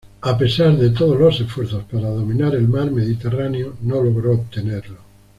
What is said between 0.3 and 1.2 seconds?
pesar de todos